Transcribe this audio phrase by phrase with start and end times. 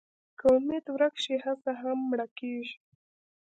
[0.39, 2.75] که امېد ورک شي، هڅه هم مړه کېږي.